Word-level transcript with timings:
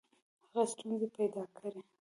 هغه 0.45 0.63
ستونزي 0.71 1.07
پیدا 1.17 1.43
کړې. 1.57 1.81